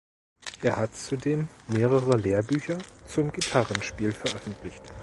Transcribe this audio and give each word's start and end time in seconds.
Er 0.63 0.77
hat 0.77 0.95
zudem 0.95 1.47
mehrere 1.67 2.17
Lehrbücher 2.17 2.79
zum 3.05 3.31
Gitarrenspiel 3.31 4.11
veröffentlicht. 4.11 4.81